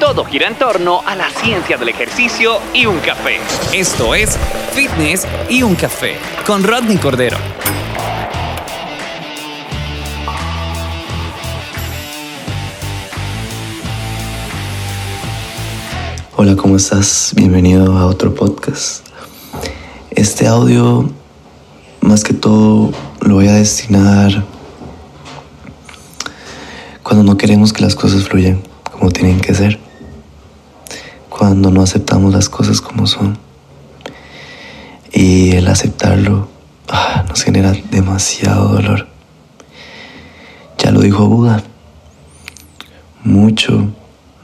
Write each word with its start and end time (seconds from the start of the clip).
Todo 0.00 0.24
gira 0.24 0.48
en 0.48 0.56
torno 0.56 1.02
a 1.06 1.14
la 1.14 1.30
ciencia 1.30 1.76
del 1.76 1.88
ejercicio 1.88 2.58
y 2.72 2.84
un 2.84 2.98
café. 2.98 3.38
Esto 3.72 4.14
es 4.14 4.36
Fitness 4.72 5.26
y 5.48 5.62
un 5.62 5.76
café 5.76 6.16
con 6.44 6.64
Rodney 6.64 6.96
Cordero. 6.96 7.36
Hola, 16.36 16.56
¿cómo 16.56 16.76
estás? 16.76 17.32
Bienvenido 17.36 17.96
a 17.96 18.06
otro 18.06 18.34
podcast. 18.34 19.06
Este 20.10 20.48
audio, 20.48 21.08
más 22.00 22.24
que 22.24 22.34
todo, 22.34 22.90
lo 23.20 23.34
voy 23.36 23.46
a 23.46 23.54
destinar 23.54 24.44
cuando 27.04 27.22
no 27.22 27.36
queremos 27.36 27.72
que 27.72 27.82
las 27.82 27.94
cosas 27.94 28.28
fluyan 28.28 28.60
como 28.90 29.10
tienen 29.10 29.40
que 29.40 29.54
ser 29.54 29.78
cuando 31.36 31.72
no 31.72 31.82
aceptamos 31.82 32.32
las 32.32 32.48
cosas 32.48 32.80
como 32.80 33.08
son. 33.08 33.36
Y 35.12 35.50
el 35.50 35.66
aceptarlo 35.66 36.48
ah, 36.88 37.24
nos 37.28 37.42
genera 37.42 37.72
demasiado 37.90 38.68
dolor. 38.68 39.08
Ya 40.78 40.92
lo 40.92 41.00
dijo 41.00 41.26
Buda. 41.26 41.64
Mucho 43.24 43.92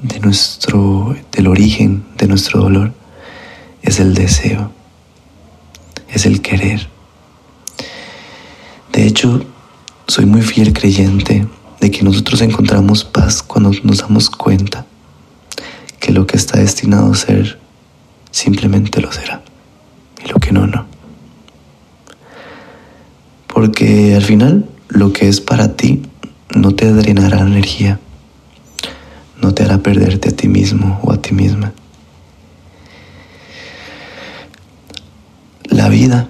de 0.00 0.20
nuestro 0.20 1.14
del 1.30 1.48
origen 1.48 2.06
de 2.16 2.26
nuestro 2.26 2.62
dolor 2.62 2.94
es 3.82 4.00
el 4.00 4.14
deseo. 4.14 4.70
Es 6.08 6.24
el 6.24 6.40
querer. 6.40 6.88
De 8.92 9.06
hecho, 9.06 9.44
soy 10.06 10.24
muy 10.24 10.40
fiel 10.40 10.72
creyente 10.72 11.46
de 11.80 11.90
que 11.90 12.02
nosotros 12.02 12.40
encontramos 12.40 13.04
paz 13.04 13.42
cuando 13.42 13.72
nos 13.82 13.98
damos 13.98 14.30
cuenta 14.30 14.86
lo 16.18 16.26
que 16.26 16.36
está 16.36 16.58
destinado 16.58 17.12
a 17.12 17.14
ser 17.14 17.60
simplemente 18.32 19.00
lo 19.00 19.12
será 19.12 19.40
y 20.24 20.28
lo 20.28 20.40
que 20.40 20.50
no, 20.50 20.66
no. 20.66 20.84
Porque 23.46 24.16
al 24.16 24.24
final 24.24 24.68
lo 24.88 25.12
que 25.12 25.28
es 25.28 25.40
para 25.40 25.76
ti 25.76 26.02
no 26.56 26.74
te 26.74 26.92
drenará 26.92 27.38
energía, 27.42 28.00
no 29.40 29.54
te 29.54 29.62
hará 29.62 29.78
perderte 29.78 30.30
a 30.30 30.32
ti 30.32 30.48
mismo 30.48 30.98
o 31.04 31.12
a 31.12 31.22
ti 31.22 31.34
misma. 31.34 31.72
La 35.66 35.88
vida 35.88 36.26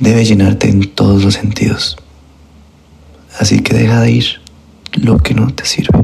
debe 0.00 0.24
llenarte 0.24 0.68
en 0.68 0.90
todos 0.90 1.22
los 1.22 1.34
sentidos. 1.34 1.96
Así 3.38 3.60
que 3.60 3.72
deja 3.72 4.00
de 4.00 4.10
ir 4.10 4.40
lo 4.94 5.18
que 5.18 5.34
no 5.34 5.46
te 5.54 5.64
sirve. 5.64 5.96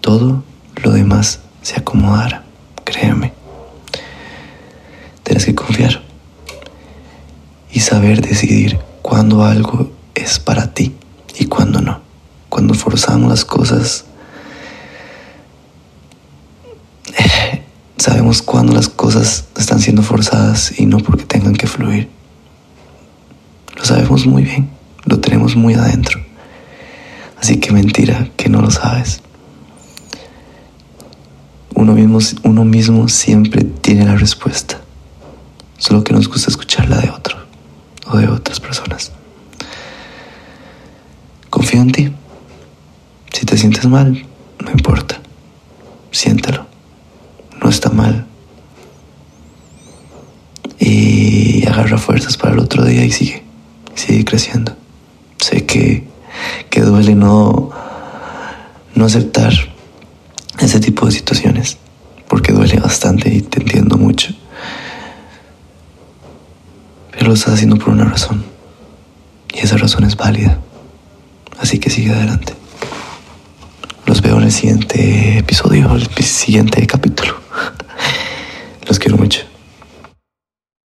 Todo 0.00 0.44
lo 0.82 0.92
demás 0.92 1.40
se 1.62 1.78
acomodará, 1.78 2.44
créeme. 2.84 3.32
Tienes 5.22 5.44
que 5.44 5.54
confiar 5.54 6.02
y 7.70 7.80
saber 7.80 8.20
decidir 8.20 8.78
cuándo 9.02 9.44
algo 9.44 9.92
es 10.14 10.38
para 10.38 10.72
ti 10.72 10.94
y 11.38 11.46
cuándo 11.46 11.80
no. 11.80 12.00
Cuando 12.48 12.74
forzamos 12.74 13.30
las 13.30 13.44
cosas, 13.44 14.06
sabemos 17.96 18.42
cuándo 18.42 18.72
las 18.72 18.88
cosas 18.88 19.44
están 19.56 19.80
siendo 19.80 20.02
forzadas 20.02 20.78
y 20.78 20.86
no 20.86 20.98
porque 20.98 21.24
tengan 21.24 21.54
que 21.54 21.66
fluir. 21.66 22.08
Lo 23.76 23.84
sabemos 23.84 24.26
muy 24.26 24.42
bien, 24.42 24.70
lo 25.04 25.20
tenemos 25.20 25.54
muy 25.56 25.74
adentro. 25.74 26.20
Así 27.40 27.58
que 27.58 27.72
mentira 27.72 28.28
que 28.36 28.48
no 28.48 28.60
lo 28.60 28.70
sabes 28.70 29.22
uno 31.80 31.94
mismo, 31.94 32.18
uno 32.42 32.64
mismo 32.66 33.08
siempre 33.08 33.64
tiene 33.64 34.04
la 34.04 34.14
respuesta. 34.14 34.78
Solo 35.78 36.04
que 36.04 36.12
nos 36.12 36.28
gusta 36.28 36.50
escucharla 36.50 36.98
de 36.98 37.08
otro 37.08 37.38
o 38.06 38.18
de 38.18 38.28
otras 38.28 38.60
personas. 38.60 39.12
Confío 41.48 41.80
en 41.80 41.92
ti. 41.92 42.12
Si 43.32 43.46
te 43.46 43.56
sientes 43.56 43.86
mal, 43.86 44.26
no 44.62 44.70
importa. 44.70 45.20
Siéntelo. 46.10 46.66
No 47.62 47.70
está 47.70 47.88
mal. 47.88 48.26
Y 50.78 51.66
agarra 51.66 51.96
fuerzas 51.96 52.36
para 52.36 52.52
el 52.52 52.58
otro 52.58 52.84
día 52.84 53.06
y 53.06 53.10
sigue. 53.10 53.42
Sigue 53.94 54.26
creciendo. 54.26 54.76
Sé 55.38 55.64
que, 55.64 56.06
que 56.68 56.82
duele 56.82 57.14
no, 57.14 57.70
no 58.94 59.04
aceptar 59.06 59.54
ese 60.60 60.80
tipo 60.80 61.06
de 61.06 61.12
situaciones, 61.12 61.78
porque 62.28 62.52
duele 62.52 62.78
bastante 62.78 63.32
y 63.32 63.40
te 63.42 63.60
entiendo 63.60 63.96
mucho. 63.96 64.32
Pero 67.12 67.28
lo 67.28 67.34
estás 67.34 67.54
haciendo 67.54 67.76
por 67.76 67.90
una 67.90 68.04
razón, 68.04 68.44
y 69.52 69.58
esa 69.60 69.76
razón 69.76 70.04
es 70.04 70.16
válida. 70.16 70.58
Así 71.58 71.78
que 71.78 71.90
sigue 71.90 72.12
adelante. 72.12 72.54
Los 74.06 74.22
veo 74.22 74.38
en 74.38 74.44
el 74.44 74.52
siguiente 74.52 75.38
episodio, 75.38 75.94
el 75.94 76.24
siguiente 76.24 76.86
capítulo. 76.86 77.39